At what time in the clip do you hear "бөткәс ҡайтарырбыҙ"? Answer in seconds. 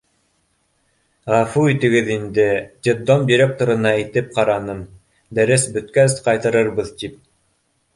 5.79-6.97